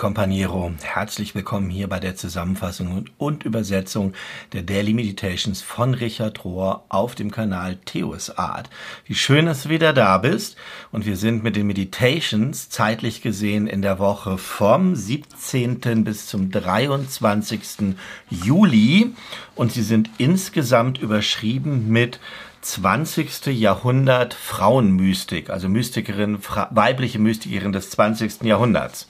[0.00, 0.72] Companiero.
[0.82, 4.14] Herzlich willkommen hier bei der Zusammenfassung und Übersetzung
[4.54, 8.70] der Daily Meditations von Richard Rohr auf dem Kanal Theos Art.
[9.04, 10.56] Wie schön, dass du wieder da bist.
[10.90, 16.02] Und wir sind mit den Meditations zeitlich gesehen in der Woche vom 17.
[16.02, 17.94] bis zum 23.
[18.30, 19.12] Juli.
[19.54, 22.20] Und sie sind insgesamt überschrieben mit
[22.62, 23.48] 20.
[23.48, 26.38] Jahrhundert Frauenmystik, also Mystikerin,
[26.70, 28.44] weibliche Mystikerin des 20.
[28.44, 29.06] Jahrhunderts.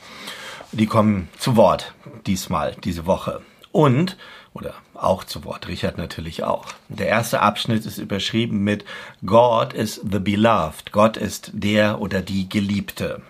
[0.73, 1.95] Die kommen zu Wort
[2.27, 3.41] diesmal, diese Woche.
[3.73, 4.17] Und,
[4.55, 6.67] oder auch zu Wort, Richard natürlich auch.
[6.89, 8.85] Der erste Abschnitt ist überschrieben mit
[9.25, 10.93] God is the Beloved.
[10.93, 13.23] Gott ist der oder die Geliebte.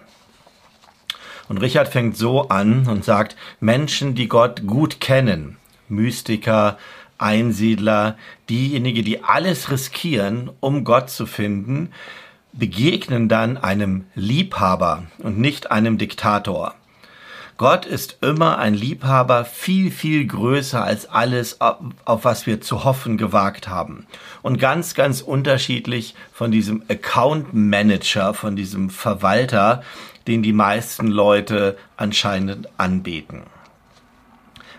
[1.49, 5.57] Und Richard fängt so an und sagt, Menschen, die Gott gut kennen,
[5.89, 6.79] Mystiker,
[7.17, 8.17] Einsiedler,
[8.49, 11.91] diejenigen, die alles riskieren, um Gott zu finden,
[12.53, 16.75] begegnen dann einem Liebhaber und nicht einem Diktator.
[17.61, 23.19] Gott ist immer ein Liebhaber viel, viel größer als alles, auf was wir zu hoffen
[23.19, 24.07] gewagt haben.
[24.41, 29.83] Und ganz, ganz unterschiedlich von diesem Account Manager, von diesem Verwalter,
[30.27, 33.43] den die meisten Leute anscheinend anbeten.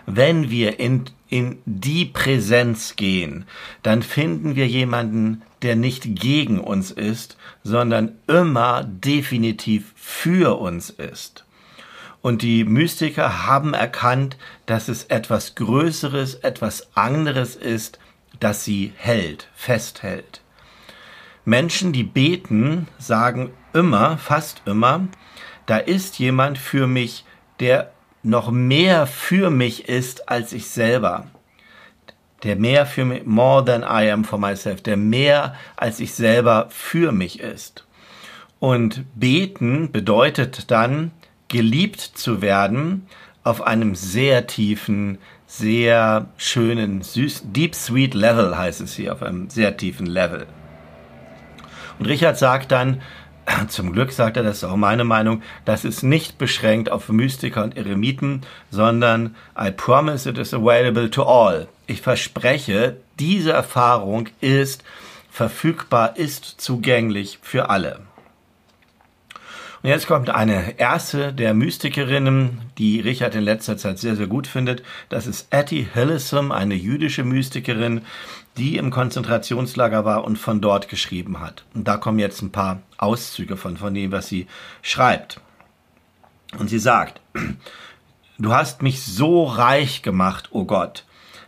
[0.06, 3.44] Wenn wir in in die Präsenz gehen,
[3.84, 11.44] dann finden wir jemanden, der nicht gegen uns ist, sondern immer definitiv für uns ist.
[12.22, 17.98] Und die Mystiker haben erkannt, dass es etwas Größeres, etwas anderes ist,
[18.38, 20.40] das sie hält, festhält.
[21.44, 25.08] Menschen, die beten, sagen immer, fast immer,
[25.66, 27.24] da ist jemand für mich,
[27.58, 27.92] der
[28.22, 31.26] noch mehr für mich ist als ich selber.
[32.44, 36.68] Der mehr für mich, more than I am for myself, der mehr als ich selber
[36.70, 37.84] für mich ist.
[38.60, 41.10] Und beten bedeutet dann,
[41.52, 43.06] geliebt zu werden
[43.44, 49.50] auf einem sehr tiefen, sehr schönen, süß, deep sweet Level heißt es hier, auf einem
[49.50, 50.46] sehr tiefen Level.
[51.98, 53.02] Und Richard sagt dann,
[53.68, 57.62] zum Glück sagt er, das ist auch meine Meinung, das ist nicht beschränkt auf Mystiker
[57.62, 61.68] und Eremiten, sondern I promise it is available to all.
[61.86, 64.84] Ich verspreche, diese Erfahrung ist
[65.30, 68.00] verfügbar, ist zugänglich für alle.
[69.82, 74.46] Und jetzt kommt eine erste der Mystikerinnen, die Richard in letzter Zeit sehr, sehr gut
[74.46, 74.84] findet.
[75.08, 78.02] Das ist Etty Hillesum, eine jüdische Mystikerin,
[78.56, 81.64] die im Konzentrationslager war und von dort geschrieben hat.
[81.74, 84.46] Und da kommen jetzt ein paar Auszüge von, von dem, was sie
[84.82, 85.40] schreibt.
[86.58, 87.20] Und sie sagt,
[88.38, 91.04] du hast mich so reich gemacht, o oh Gott.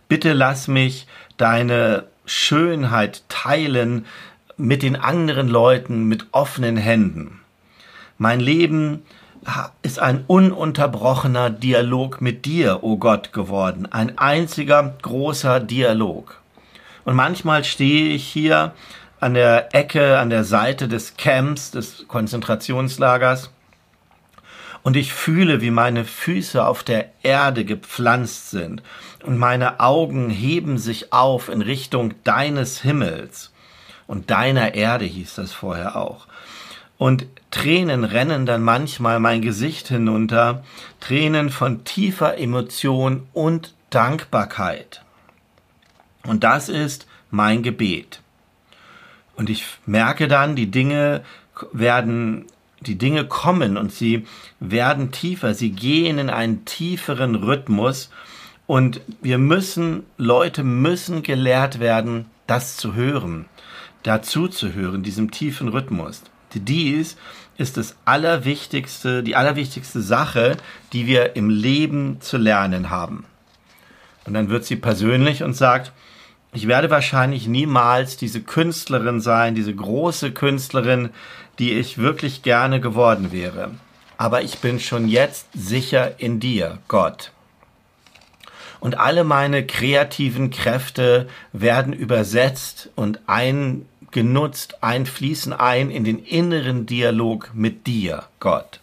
[0.08, 1.06] Bitte lass mich
[1.36, 4.06] deine Schönheit teilen
[4.56, 7.40] mit den anderen Leuten mit offenen Händen.
[8.18, 9.02] Mein Leben
[9.82, 13.86] ist ein ununterbrochener Dialog mit dir, o oh Gott, geworden.
[13.90, 16.40] Ein einziger großer Dialog.
[17.04, 18.72] Und manchmal stehe ich hier
[19.20, 23.50] an der Ecke, an der Seite des Camps, des Konzentrationslagers,
[24.82, 28.82] und ich fühle, wie meine Füße auf der Erde gepflanzt sind,
[29.24, 33.50] und meine Augen heben sich auf in Richtung deines Himmels.
[34.06, 36.26] Und deiner Erde hieß das vorher auch.
[36.96, 40.64] Und Tränen rennen dann manchmal mein Gesicht hinunter,
[41.00, 45.02] Tränen von tiefer Emotion und Dankbarkeit.
[46.26, 48.20] Und das ist mein Gebet.
[49.36, 51.22] Und ich merke dann, die Dinge
[51.72, 52.46] werden,
[52.80, 54.26] die Dinge kommen und sie
[54.60, 58.10] werden tiefer, sie gehen in einen tieferen Rhythmus
[58.66, 63.46] und wir müssen, Leute müssen gelehrt werden, das zu hören,
[64.02, 66.22] dazu zu hören, diesem tiefen Rhythmus.
[66.60, 67.16] Dies
[67.56, 70.56] ist das allerwichtigste, die allerwichtigste Sache,
[70.92, 73.24] die wir im Leben zu lernen haben.
[74.26, 75.92] Und dann wird sie persönlich und sagt,
[76.52, 81.10] ich werde wahrscheinlich niemals diese Künstlerin sein, diese große Künstlerin,
[81.58, 83.72] die ich wirklich gerne geworden wäre.
[84.16, 87.32] Aber ich bin schon jetzt sicher in dir, Gott.
[88.78, 93.18] Und alle meine kreativen Kräfte werden übersetzt und
[94.14, 98.80] eingenutzt, einfließen ein in den inneren Dialog mit dir, Gott.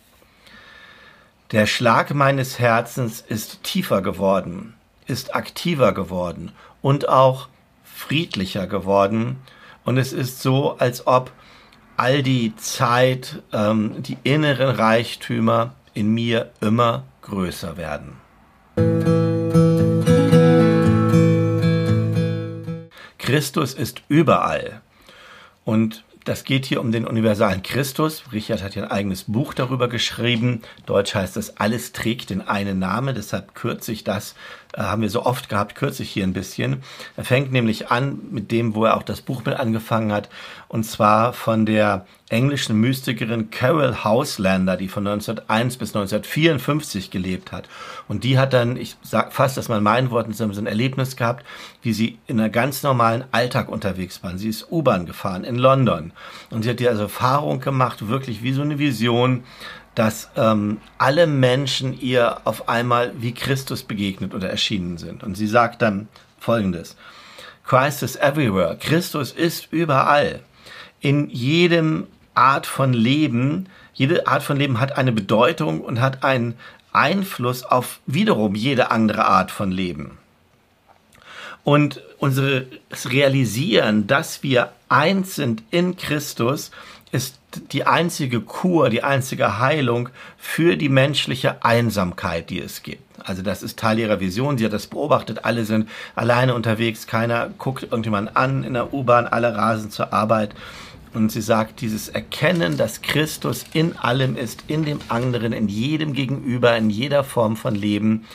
[1.52, 4.74] Der Schlag meines Herzens ist tiefer geworden,
[5.08, 6.52] ist aktiver geworden
[6.82, 7.48] und auch
[7.84, 9.38] friedlicher geworden.
[9.86, 11.32] Und es ist so, als ob
[11.96, 18.18] all die Zeit, ähm, die inneren Reichtümer in mir immer größer werden.
[23.18, 24.82] Christus ist überall.
[25.64, 28.24] Und das geht hier um den universalen Christus.
[28.32, 30.62] Richard hat ja ein eigenes Buch darüber geschrieben.
[30.86, 33.16] Deutsch heißt das, alles trägt den einen Namen.
[33.16, 34.36] Deshalb kürze ich das,
[34.78, 36.84] haben wir so oft gehabt, kürze ich hier ein bisschen.
[37.18, 40.30] Er fängt nämlich an mit dem, wo er auch das Buch mit angefangen hat.
[40.68, 47.68] Und zwar von der englischen Mystikerin Carol Houselander, die von 1901 bis 1954 gelebt hat.
[48.08, 51.46] Und die hat dann, ich sag fast, dass man meinen Worten, so ein Erlebnis gehabt,
[51.82, 54.38] wie sie in einer ganz normalen Alltag unterwegs waren.
[54.38, 56.14] Sie ist U-Bahn gefahren in London
[56.50, 59.44] und sie hat die also Erfahrung gemacht, wirklich wie so eine Vision,
[59.96, 65.24] dass ähm, alle Menschen ihr auf einmal wie Christus begegnet oder erschienen sind.
[65.24, 66.08] Und sie sagt dann
[66.40, 66.96] Folgendes.
[67.66, 68.78] Christ is everywhere.
[68.80, 70.42] Christus ist überall.
[71.00, 76.56] In jedem Art von Leben, jede Art von Leben hat eine Bedeutung und hat einen
[76.94, 80.18] Einfluss auf wiederum jede andere Art von Leben.
[81.64, 82.64] Und unser
[83.06, 86.72] Realisieren, dass wir eins sind in Christus,
[87.12, 87.40] ist
[87.72, 93.04] die einzige Kur, die einzige Heilung für die menschliche Einsamkeit, die es gibt.
[93.20, 94.58] Also das ist Teil ihrer Vision.
[94.58, 95.46] Sie hat das beobachtet.
[95.46, 97.08] Alle sind alleine unterwegs.
[97.08, 99.28] Keiner guckt irgendjemand an in der U-Bahn.
[99.28, 100.56] Alle rasen zur Arbeit.
[101.14, 106.14] Und sie sagt, dieses Erkennen, dass Christus in allem ist, in dem anderen, in jedem
[106.14, 108.26] Gegenüber, in jeder Form von Leben,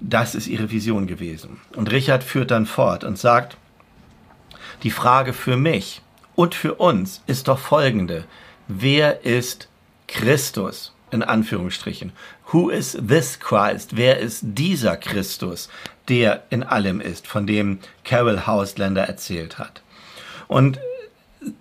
[0.00, 1.60] das ist ihre Vision gewesen.
[1.76, 3.56] Und Richard führt dann fort und sagt,
[4.82, 6.02] die Frage für mich
[6.36, 8.24] und für uns ist doch folgende.
[8.68, 9.68] Wer ist
[10.06, 10.92] Christus?
[11.12, 12.12] In Anführungsstrichen.
[12.52, 13.96] Who is this Christ?
[13.96, 15.68] Wer ist dieser Christus,
[16.08, 19.82] der in allem ist, von dem Carol Hausländer erzählt hat?
[20.48, 20.80] Und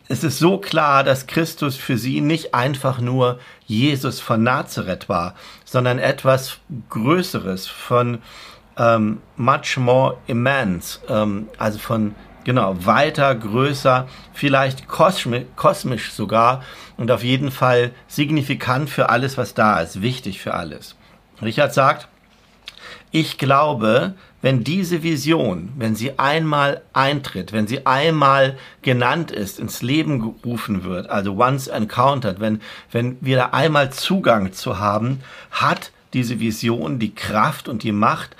[0.07, 5.35] es ist so klar, dass Christus für sie nicht einfach nur Jesus von Nazareth war,
[5.63, 6.57] sondern etwas
[6.89, 8.19] Größeres, von
[8.77, 16.63] ähm, much more immense, ähm, also von genau weiter, größer, vielleicht kosmisch, kosmisch sogar
[16.95, 20.95] und auf jeden Fall signifikant für alles, was da ist, wichtig für alles.
[21.41, 22.07] Richard sagt,
[23.11, 29.81] ich glaube, wenn diese Vision, wenn sie einmal eintritt, wenn sie einmal genannt ist, ins
[29.81, 35.91] Leben gerufen wird, also once encountered, wenn, wenn wir da einmal Zugang zu haben, hat
[36.13, 38.35] diese Vision die Kraft und die Macht,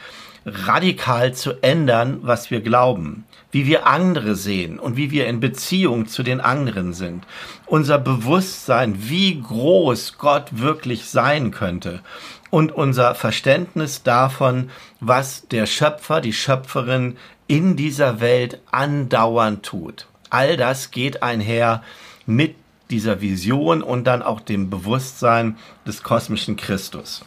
[0.46, 3.26] radikal zu ändern, was wir glauben,
[3.56, 7.24] wie wir andere sehen und wie wir in Beziehung zu den anderen sind.
[7.66, 12.02] Unser Bewusstsein, wie groß Gott wirklich sein könnte
[12.50, 17.16] und unser Verständnis davon, was der Schöpfer, die Schöpferin
[17.48, 20.08] in dieser Welt andauernd tut.
[20.30, 21.82] All das geht einher
[22.26, 22.56] mit
[22.90, 25.56] dieser Vision und dann auch dem Bewusstsein
[25.88, 27.24] des kosmischen Christus.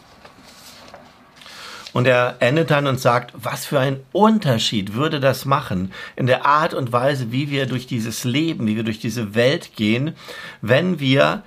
[1.98, 6.46] Und er endet dann und sagt, was für ein Unterschied würde das machen in der
[6.46, 10.14] Art und Weise, wie wir durch dieses Leben, wie wir durch diese Welt gehen,
[10.62, 11.42] wenn wir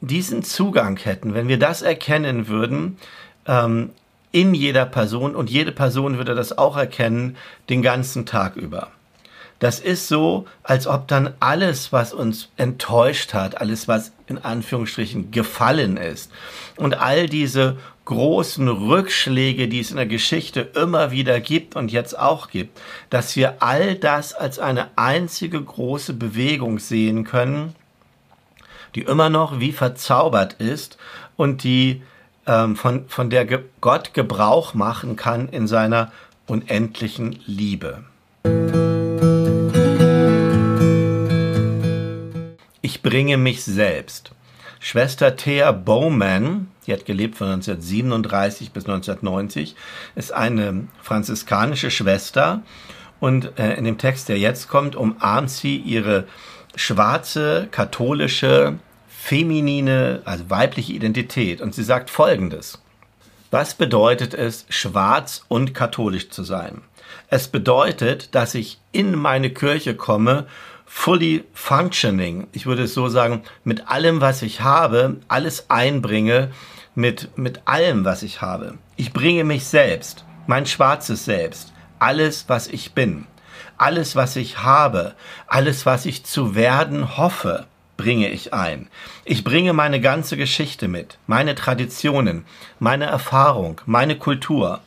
[0.00, 2.96] diesen Zugang hätten, wenn wir das erkennen würden,
[3.46, 3.90] ähm,
[4.32, 7.36] in jeder Person und jede Person würde das auch erkennen,
[7.68, 8.88] den ganzen Tag über.
[9.64, 15.30] Das ist so, als ob dann alles, was uns enttäuscht hat, alles, was in Anführungsstrichen
[15.30, 16.30] gefallen ist
[16.76, 22.18] und all diese großen Rückschläge, die es in der Geschichte immer wieder gibt und jetzt
[22.18, 22.78] auch gibt,
[23.08, 27.74] dass wir all das als eine einzige große Bewegung sehen können,
[28.94, 30.98] die immer noch wie verzaubert ist
[31.38, 32.02] und die
[32.46, 36.12] ähm, von, von der Ge Gott Gebrauch machen kann in seiner
[36.46, 38.04] unendlichen Liebe.
[42.94, 44.30] Ich bringe mich selbst.
[44.78, 49.74] Schwester Thea Bowman, die hat gelebt von 1937 bis 1990,
[50.14, 52.62] ist eine franziskanische Schwester
[53.18, 56.28] und äh, in dem Text, der jetzt kommt, umarmt sie ihre
[56.76, 61.60] schwarze, katholische, feminine, also weibliche Identität.
[61.60, 62.80] Und sie sagt Folgendes.
[63.50, 66.82] Was bedeutet es, schwarz und katholisch zu sein?
[67.28, 70.46] Es bedeutet, dass ich in meine Kirche komme,
[70.94, 72.46] fully functioning.
[72.52, 76.50] Ich würde es so sagen, mit allem, was ich habe, alles einbringe,
[76.94, 78.78] mit, mit allem, was ich habe.
[78.96, 83.26] Ich bringe mich selbst, mein schwarzes Selbst, alles, was ich bin
[83.76, 85.14] alles, was ich habe,
[85.46, 88.88] alles, was ich zu werden hoffe, bringe ich ein.
[89.24, 92.44] Ich bringe meine ganze Geschichte mit, meine Traditionen,
[92.78, 94.80] meine Erfahrung, meine Kultur,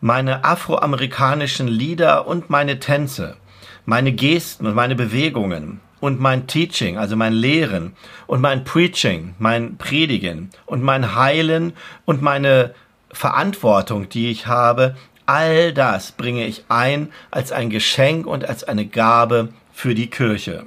[0.00, 3.36] meine afroamerikanischen Lieder und meine Tänze,
[3.84, 7.94] meine Gesten und meine Bewegungen und mein Teaching, also mein Lehren
[8.26, 11.72] und mein Preaching, mein Predigen und mein Heilen
[12.04, 12.74] und meine
[13.12, 14.96] Verantwortung, die ich habe,
[15.26, 20.66] All das bringe ich ein als ein Geschenk und als eine Gabe für die Kirche.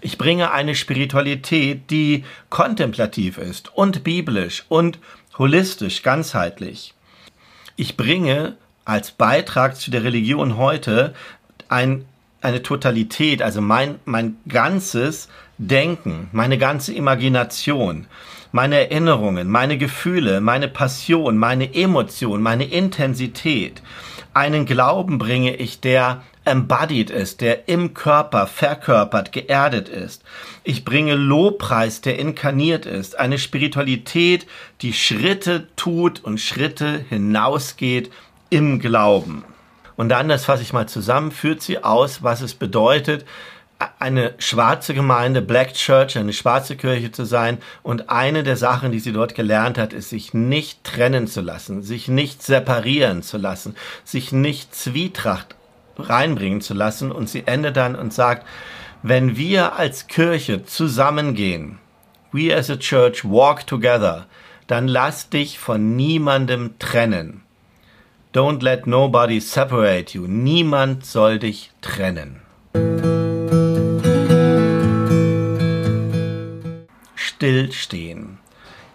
[0.00, 4.98] Ich bringe eine Spiritualität, die kontemplativ ist und biblisch und
[5.38, 6.94] holistisch, ganzheitlich.
[7.76, 11.14] Ich bringe als Beitrag zu der Religion heute
[11.72, 12.04] ein,
[12.42, 18.06] eine Totalität, also mein, mein ganzes Denken, meine ganze Imagination,
[18.52, 23.82] meine Erinnerungen, meine Gefühle, meine Passion, meine Emotion, meine Intensität.
[24.34, 30.24] Einen Glauben bringe ich, der embodied ist, der im Körper verkörpert, geerdet ist.
[30.64, 34.46] Ich bringe Lobpreis, der inkarniert ist, eine Spiritualität,
[34.80, 38.10] die Schritte tut und Schritte hinausgeht
[38.50, 39.44] im Glauben.
[40.02, 43.24] Und dann, das fasse ich mal zusammen, führt sie aus, was es bedeutet,
[44.00, 47.58] eine schwarze Gemeinde, Black Church, eine schwarze Kirche zu sein.
[47.84, 51.84] Und eine der Sachen, die sie dort gelernt hat, ist, sich nicht trennen zu lassen,
[51.84, 55.54] sich nicht separieren zu lassen, sich nicht Zwietracht
[55.96, 57.12] reinbringen zu lassen.
[57.12, 58.44] Und sie endet dann und sagt,
[59.04, 61.78] wenn wir als Kirche zusammengehen,
[62.32, 64.26] we as a church walk together,
[64.66, 67.41] dann lass dich von niemandem trennen.
[68.32, 70.26] Don't let nobody separate you.
[70.26, 72.40] Niemand soll dich trennen.
[77.14, 78.38] Stillstehen.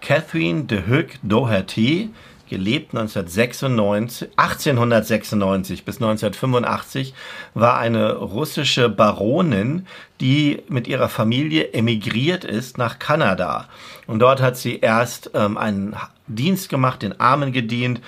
[0.00, 2.10] Catherine de Huck Doherty
[2.48, 7.14] gelebt 1996, 1896 bis 1985,
[7.54, 9.86] war eine russische Baronin,
[10.20, 13.68] die mit ihrer Familie emigriert ist nach Kanada.
[14.08, 15.94] Und dort hat sie erst ähm, einen
[16.26, 18.00] Dienst gemacht, den Armen gedient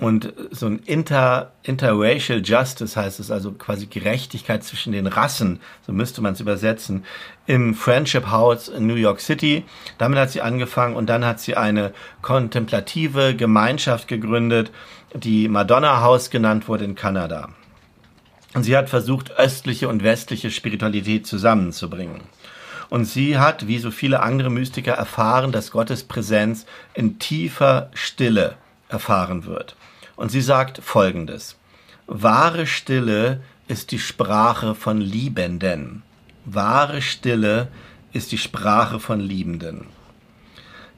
[0.00, 5.92] und so ein Inter, Interracial Justice heißt es, also quasi Gerechtigkeit zwischen den Rassen, so
[5.92, 7.04] müsste man es übersetzen,
[7.46, 9.64] im Friendship House in New York City.
[9.98, 14.70] Damit hat sie angefangen und dann hat sie eine kontemplative Gemeinschaft gegründet,
[15.14, 17.48] die Madonna House genannt wurde in Kanada.
[18.54, 22.20] Und sie hat versucht, östliche und westliche Spiritualität zusammenzubringen.
[22.88, 28.56] Und sie hat, wie so viele andere Mystiker, erfahren, dass Gottes Präsenz in tiefer Stille
[28.88, 29.76] erfahren wird.
[30.16, 31.56] Und sie sagt Folgendes.
[32.06, 36.02] Wahre Stille ist die Sprache von Liebenden.
[36.44, 37.68] Wahre Stille
[38.12, 39.86] ist die Sprache von Liebenden.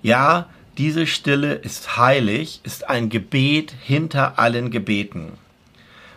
[0.02, 5.32] Ja, diese Stille ist heilig, ist ein Gebet hinter allen Gebeten.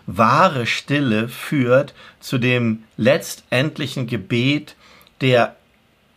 [0.06, 4.76] Wahre Stille führt zu dem letztendlichen Gebet
[5.22, 5.56] der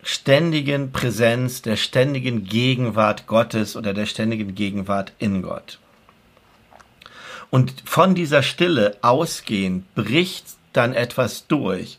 [0.07, 5.81] ständigen Präsenz, der ständigen Gegenwart Gottes oder der ständigen Gegenwart in Gott.
[7.51, 11.99] Und von dieser Stille ausgehend bricht dann etwas durch,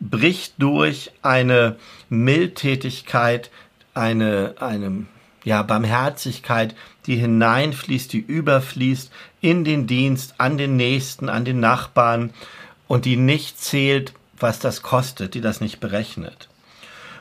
[0.00, 1.76] bricht durch eine
[2.10, 3.50] Mildtätigkeit,
[3.94, 5.06] eine, eine
[5.44, 6.74] ja, Barmherzigkeit,
[7.06, 9.10] die hineinfließt, die überfließt
[9.40, 12.34] in den Dienst, an den Nächsten, an den Nachbarn
[12.86, 16.48] und die nicht zählt, was das kostet, die das nicht berechnet.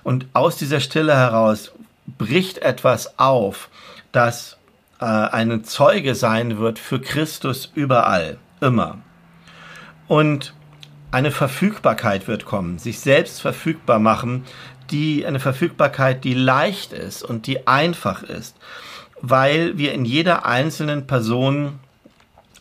[0.06, 1.72] Und aus dieser Stille heraus
[2.06, 3.70] bricht etwas auf,
[4.12, 4.56] das
[5.02, 9.00] äh, ein Zeuge sein wird für Christus überall, immer.
[10.08, 10.54] Und
[11.10, 14.46] eine Verfügbarkeit wird kommen, sich selbst verfügbar machen,
[14.92, 18.56] die eine Verfügbarkeit, die leicht ist und die einfach ist,
[19.22, 21.80] weil wir in jeder einzelnen Person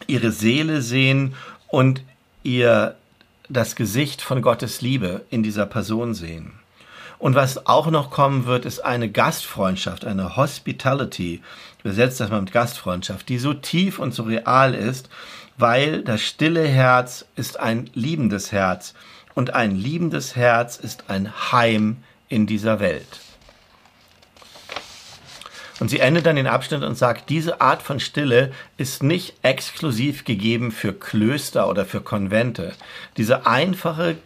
[0.07, 1.35] ihre Seele sehen
[1.69, 2.03] und
[2.43, 2.95] ihr
[3.51, 6.64] das Gesicht von Gottes Liebe in dieser Person sehen.
[7.25, 11.41] Und was auch noch kommen wird, ist eine Gastfreundschaft, eine Hospitality.
[11.79, 15.09] Ich übersetze das mal mit Gastfreundschaft, die so tief und so real ist,
[15.57, 18.93] weil das stille Herz ist ein liebendes Herz
[19.33, 21.97] und ein liebendes Herz ist ein Heim
[22.29, 23.21] in dieser Welt.
[25.81, 30.27] Und sie endet dann den Abschnitt und sagt, diese Art von Stille ist nicht exklusiv
[30.27, 32.75] gegeben für Klöster oder für Konvente.
[33.17, 34.17] Diese einfache,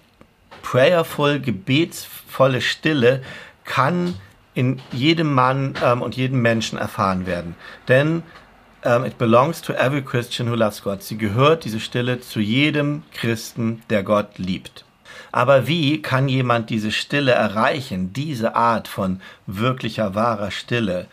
[0.62, 3.23] prayerful, gebetsvolle Stille
[3.65, 4.15] kann
[4.55, 7.55] in jedem Mann ähm, und jedem Menschen erfahren werden.
[7.87, 8.23] Denn
[8.83, 11.03] ähm, it belongs to every Christian who loves God.
[11.03, 14.85] Sie gehört, diese Stille, zu jedem Christen, der Gott liebt.
[15.31, 21.07] Aber wie kann jemand diese Stille erreichen, diese Art von wirklicher, wahrer Stille?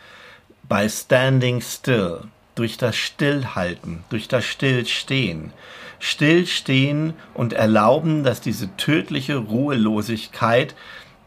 [0.68, 2.22] By standing still,
[2.56, 5.52] durch das Stillhalten, durch das Stillstehen
[5.98, 10.74] stillstehen und erlauben, dass diese tödliche Ruhelosigkeit,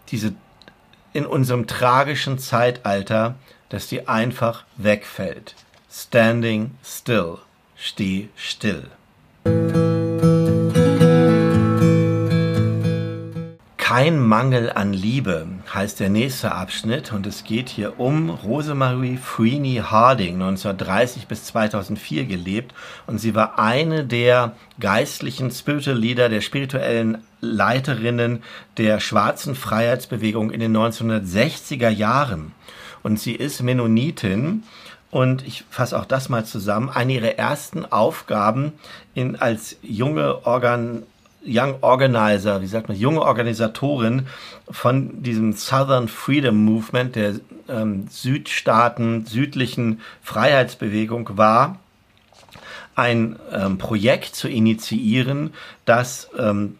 [0.10, 0.34] diese
[1.14, 3.36] in unserem tragischen Zeitalter,
[3.70, 5.56] dass die einfach wegfällt.
[5.92, 7.38] Standing still.
[7.76, 8.90] Steh still.
[13.90, 19.82] Kein Mangel an Liebe heißt der nächste Abschnitt und es geht hier um Rosemarie Freeney
[19.84, 22.76] Harding, 1930 bis 2004 gelebt
[23.08, 28.44] und sie war eine der geistlichen Spiritual Leader, der spirituellen Leiterinnen
[28.78, 32.52] der schwarzen Freiheitsbewegung in den 1960er Jahren.
[33.02, 34.66] Und sie ist Mennonitin
[35.10, 36.92] und ich fasse auch das mal zusammen.
[36.92, 38.74] Eine ihrer ersten Aufgaben
[39.16, 41.08] in, als junge Organ
[41.46, 44.28] Young Organizer, wie sagt man, junge Organisatorin
[44.70, 47.36] von diesem Southern Freedom Movement, der
[47.70, 51.80] ähm, Südstaaten, südlichen Freiheitsbewegung war,
[52.96, 55.54] ein ähm, Projekt zu initiieren,
[55.86, 56.78] das ähm,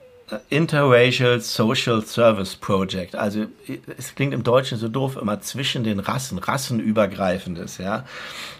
[0.50, 3.16] Interracial Social Service Project.
[3.16, 3.48] Also
[3.98, 8.06] es klingt im Deutschen so doof, immer zwischen den Rassen, rassenübergreifendes, ja,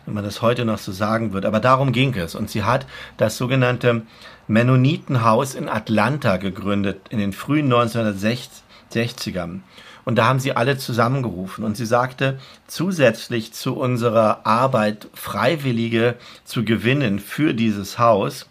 [0.06, 1.46] wenn man das heute noch so sagen wird.
[1.46, 2.36] Aber darum ging es.
[2.36, 2.86] Und sie hat
[3.18, 4.04] das sogenannte
[4.48, 9.62] Mennonitenhaus in Atlanta gegründet in den frühen 1960ern.
[10.06, 11.64] Und da haben sie alle zusammengerufen.
[11.64, 18.49] Und sie sagte, zusätzlich zu unserer Arbeit, Freiwillige zu gewinnen für dieses Haus,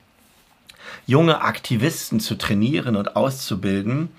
[1.07, 4.11] junge Aktivisten zu trainieren und auszubilden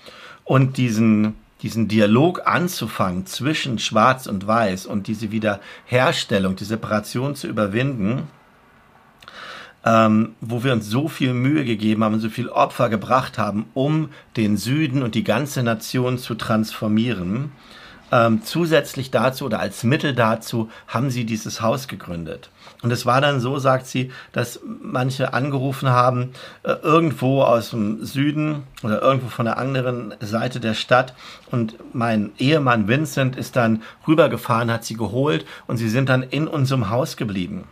[0.44, 7.46] und diesen, diesen Dialog anzufangen zwischen Schwarz und Weiß und diese Wiederherstellung, die Separation zu
[7.46, 8.24] überwinden,
[9.84, 14.10] ähm, wo wir uns so viel Mühe gegeben haben, so viel Opfer gebracht haben, um
[14.36, 17.52] den Süden und die ganze Nation zu transformieren.
[18.12, 22.50] Ähm, zusätzlich dazu oder als Mittel dazu haben sie dieses Haus gegründet.
[22.82, 26.30] Und es war dann so, sagt sie, dass manche angerufen haben,
[26.62, 31.14] äh, irgendwo aus dem Süden oder irgendwo von der anderen Seite der Stadt.
[31.50, 36.48] Und mein Ehemann Vincent ist dann rübergefahren, hat sie geholt und sie sind dann in
[36.48, 37.64] unserem Haus geblieben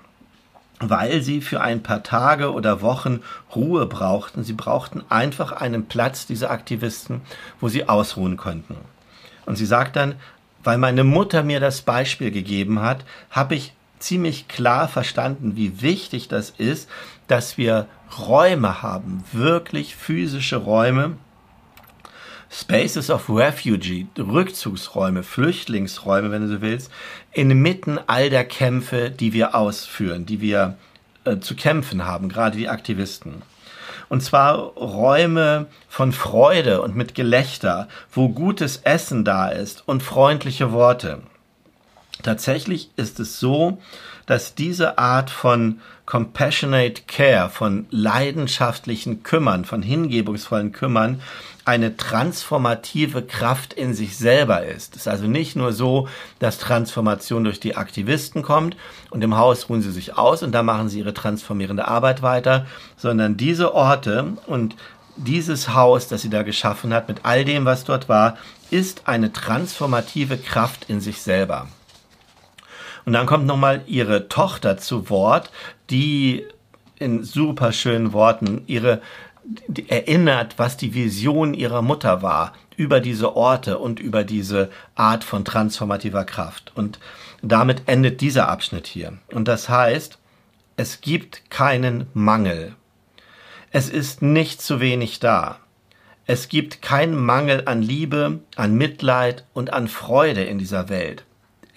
[0.80, 3.20] weil sie für ein paar Tage oder Wochen
[3.52, 4.44] Ruhe brauchten.
[4.44, 7.22] Sie brauchten einfach einen Platz, diese Aktivisten,
[7.60, 8.76] wo sie ausruhen konnten.
[9.48, 10.16] Und sie sagt dann,
[10.62, 16.28] weil meine Mutter mir das Beispiel gegeben hat, habe ich ziemlich klar verstanden, wie wichtig
[16.28, 16.86] das ist,
[17.28, 17.86] dass wir
[18.18, 21.16] Räume haben, wirklich physische Räume,
[22.50, 26.90] Spaces of Refugee, Rückzugsräume, Flüchtlingsräume, wenn du so willst,
[27.32, 30.76] inmitten all der Kämpfe, die wir ausführen, die wir
[31.24, 33.40] äh, zu kämpfen haben, gerade die Aktivisten.
[34.08, 40.72] Und zwar Räume von Freude und mit Gelächter, wo gutes Essen da ist und freundliche
[40.72, 41.20] Worte.
[42.22, 43.78] Tatsächlich ist es so,
[44.26, 51.20] dass diese Art von compassionate care, von leidenschaftlichen Kümmern, von hingebungsvollen Kümmern,
[51.64, 54.96] eine transformative Kraft in sich selber ist.
[54.96, 58.74] Es ist also nicht nur so, dass Transformation durch die Aktivisten kommt
[59.10, 62.66] und im Haus ruhen sie sich aus und da machen sie ihre transformierende Arbeit weiter,
[62.96, 64.76] sondern diese Orte und
[65.16, 68.38] dieses Haus, das sie da geschaffen hat, mit all dem, was dort war,
[68.70, 71.68] ist eine transformative Kraft in sich selber.
[73.08, 75.50] Und dann kommt nochmal ihre Tochter zu Wort,
[75.88, 76.44] die
[76.98, 79.00] in super schönen Worten ihre
[79.86, 85.46] erinnert, was die Vision ihrer Mutter war über diese Orte und über diese Art von
[85.46, 86.72] transformativer Kraft.
[86.74, 86.98] Und
[87.40, 89.16] damit endet dieser Abschnitt hier.
[89.32, 90.18] Und das heißt,
[90.76, 92.74] es gibt keinen Mangel.
[93.70, 95.60] Es ist nicht zu wenig da.
[96.26, 101.24] Es gibt keinen Mangel an Liebe, an Mitleid und an Freude in dieser Welt.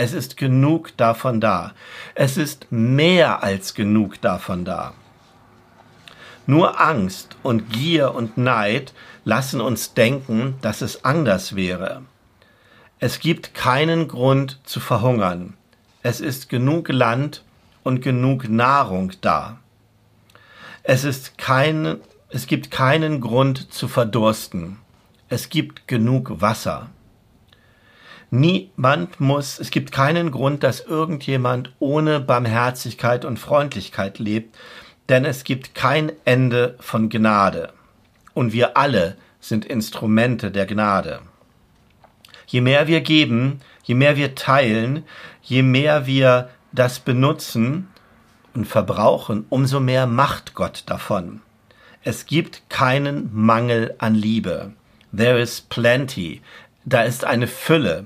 [0.03, 1.75] Es ist genug davon da.
[2.15, 4.95] Es ist mehr als genug davon da.
[6.47, 12.01] Nur Angst und Gier und Neid lassen uns denken, dass es anders wäre.
[12.97, 15.53] Es gibt keinen Grund zu verhungern.
[16.01, 17.43] Es ist genug Land
[17.83, 19.59] und genug Nahrung da.
[20.81, 21.97] Es ist kein,
[22.29, 24.79] es gibt keinen Grund zu verdursten.
[25.29, 26.89] Es gibt genug Wasser.
[28.33, 34.57] Niemand muss, es gibt keinen Grund, dass irgendjemand ohne Barmherzigkeit und Freundlichkeit lebt,
[35.09, 37.73] denn es gibt kein Ende von Gnade.
[38.33, 41.19] Und wir alle sind Instrumente der Gnade.
[42.47, 45.03] Je mehr wir geben, je mehr wir teilen,
[45.41, 47.89] je mehr wir das benutzen
[48.53, 51.41] und verbrauchen, umso mehr macht Gott davon.
[52.01, 54.71] Es gibt keinen Mangel an Liebe.
[55.13, 56.41] There is plenty.
[56.85, 58.05] Da ist eine Fülle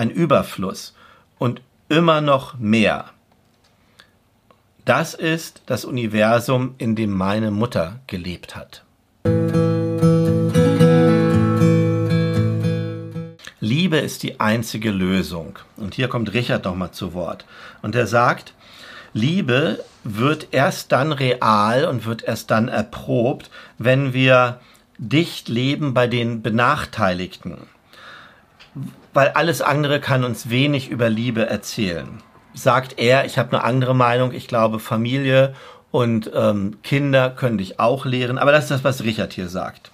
[0.00, 0.94] ein Überfluss
[1.38, 1.60] und
[1.90, 3.10] immer noch mehr.
[4.86, 8.82] Das ist das Universum, in dem meine Mutter gelebt hat.
[13.60, 15.58] Liebe ist die einzige Lösung.
[15.76, 17.44] Und hier kommt Richard nochmal zu Wort.
[17.82, 18.54] Und er sagt,
[19.12, 24.60] Liebe wird erst dann real und wird erst dann erprobt, wenn wir
[24.96, 27.58] dicht leben bei den Benachteiligten,
[29.12, 32.22] weil alles andere kann uns wenig über Liebe erzählen.
[32.54, 35.54] Sagt er, ich habe eine andere Meinung, ich glaube Familie
[35.90, 39.90] und ähm, Kinder können dich auch lehren, aber das ist das, was Richard hier sagt.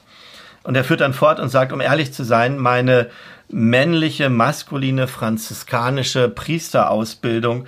[0.63, 3.09] Und er führt dann fort und sagt, um ehrlich zu sein, meine
[3.49, 7.67] männliche, maskuline, franziskanische Priesterausbildung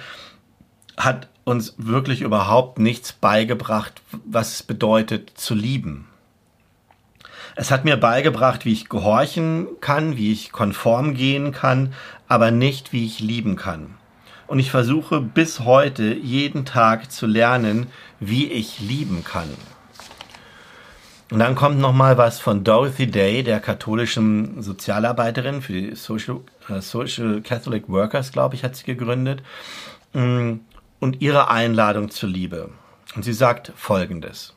[0.97, 6.08] hat uns wirklich überhaupt nichts beigebracht, was es bedeutet zu lieben.
[7.61, 11.93] Es hat mir beigebracht, wie ich gehorchen kann, wie ich konform gehen kann,
[12.29, 13.95] aber nicht, wie ich lieben kann.
[14.47, 17.89] Und ich versuche bis heute jeden Tag zu lernen,
[18.21, 19.49] wie ich lieben kann.
[21.33, 26.43] Und dann kommt noch mal was von Dorothy Day, der katholischen Sozialarbeiterin für die Social,
[26.69, 29.43] äh, Social Catholic Workers, glaube ich, hat sie gegründet.
[30.13, 30.59] Mm,
[31.01, 32.71] und ihre Einladung zur Liebe.
[33.17, 34.55] Und sie sagt Folgendes.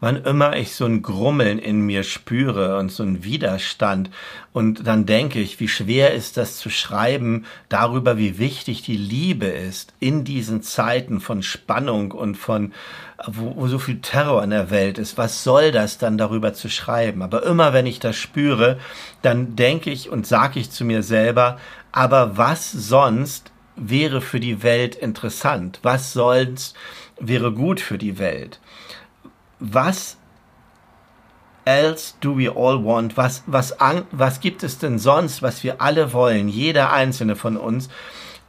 [0.00, 4.10] Wann immer ich so ein Grummeln in mir spüre und so ein Widerstand
[4.52, 9.46] und dann denke ich, wie schwer ist das zu schreiben darüber, wie wichtig die Liebe
[9.46, 12.72] ist in diesen Zeiten von Spannung und von,
[13.26, 15.18] wo, wo so viel Terror in der Welt ist.
[15.18, 17.22] Was soll das dann darüber zu schreiben?
[17.22, 18.78] Aber immer wenn ich das spüre,
[19.22, 21.58] dann denke ich und sage ich zu mir selber,
[21.90, 25.80] aber was sonst wäre für die Welt interessant?
[25.82, 26.76] Was sonst
[27.18, 28.60] wäre gut für die Welt?
[29.60, 30.16] Was
[31.64, 33.16] else do we all want?
[33.16, 33.74] Was, was,
[34.10, 37.88] was gibt es denn sonst, was wir alle wollen, jeder einzelne von uns,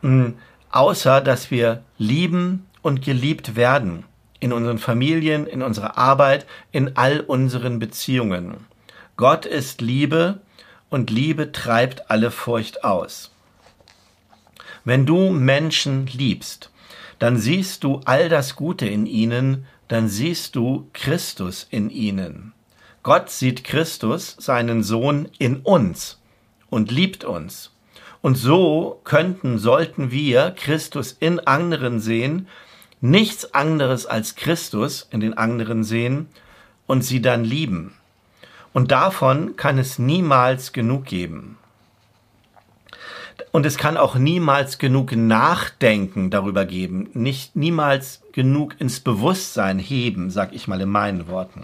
[0.02, 0.36] hm,
[0.72, 4.06] außer dass wir lieben und geliebt werden
[4.40, 8.66] in unseren Familien, in unserer Arbeit, in all unseren Beziehungen.
[9.18, 10.40] Gott ist Liebe
[10.90, 13.32] und Liebe treibt alle Furcht aus.
[14.86, 16.72] Wenn du Menschen liebst,
[17.20, 22.54] dann siehst du all das Gute in ihnen, dann siehst du Christus in ihnen.
[23.04, 26.22] Gott sieht Christus, seinen Sohn, in uns
[26.70, 27.72] und liebt uns.
[28.22, 32.48] Und so könnten, sollten wir Christus in anderen sehen,
[33.02, 36.28] nichts anderes als Christus in den anderen sehen
[36.86, 37.94] und sie dann lieben.
[38.74, 41.59] Und davon kann es niemals genug geben.
[43.52, 50.30] Und es kann auch niemals genug Nachdenken darüber geben, nicht niemals genug ins Bewusstsein heben,
[50.30, 51.64] sag ich mal in meinen Worten.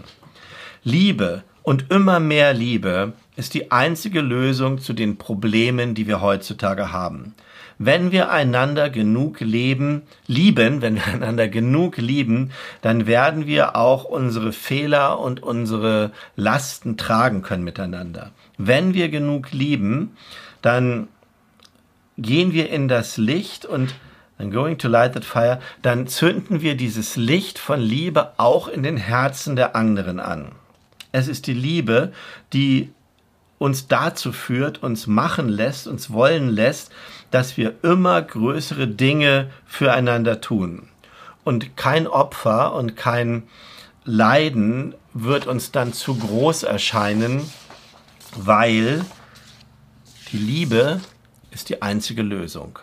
[0.82, 6.92] Liebe und immer mehr Liebe ist die einzige Lösung zu den Problemen, die wir heutzutage
[6.92, 7.34] haben.
[7.78, 14.04] Wenn wir einander genug leben, lieben, wenn wir einander genug lieben, dann werden wir auch
[14.04, 18.30] unsere Fehler und unsere Lasten tragen können miteinander.
[18.58, 20.16] Wenn wir genug lieben,
[20.62, 21.08] dann
[22.18, 23.94] gehen wir in das Licht und
[24.38, 28.82] I'm going to light that fire, dann zünden wir dieses Licht von Liebe auch in
[28.82, 30.52] den Herzen der anderen an.
[31.12, 32.12] Es ist die Liebe,
[32.52, 32.90] die
[33.58, 36.92] uns dazu führt, uns machen lässt, uns wollen lässt,
[37.30, 40.88] dass wir immer größere Dinge füreinander tun.
[41.44, 43.44] Und kein Opfer und kein
[44.04, 47.40] Leiden wird uns dann zu groß erscheinen,
[48.36, 49.04] weil
[50.32, 51.00] die Liebe
[51.56, 52.78] ist die einzige Lösung.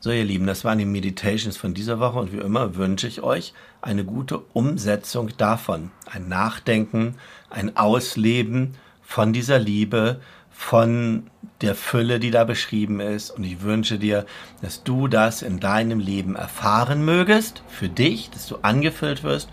[0.00, 3.22] So, ihr Lieben, das waren die Meditations von dieser Woche und wie immer wünsche ich
[3.22, 5.92] euch eine gute Umsetzung davon.
[6.04, 7.14] Ein Nachdenken,
[7.48, 10.20] ein Ausleben von dieser Liebe,
[10.50, 13.30] von der Fülle, die da beschrieben ist.
[13.30, 14.26] Und ich wünsche dir,
[14.62, 19.48] dass du das in deinem Leben erfahren mögest, für dich, dass du angefüllt wirst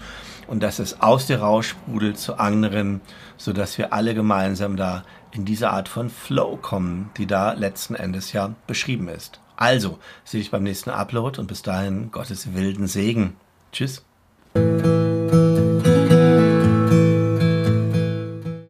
[0.48, 3.02] und dass es aus dir raussprudelt zu anderen,
[3.38, 7.96] so dass wir alle gemeinsam da in diese Art von Flow kommen, die da letzten
[7.96, 9.40] Endes ja beschrieben ist.
[9.56, 13.36] Also, sehe ich beim nächsten Upload und bis dahin Gottes wilden Segen.
[13.72, 14.04] Tschüss.